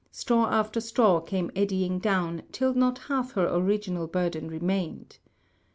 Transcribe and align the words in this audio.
Straw 0.09 0.47
after 0.47 0.81
straw 0.81 1.19
came 1.19 1.51
eddying 1.55 1.99
down, 1.99 2.41
till 2.51 2.73
not 2.73 2.97
half 3.07 3.33
her 3.33 3.47
original 3.47 4.07
burden 4.07 4.49
remained. 4.49 5.19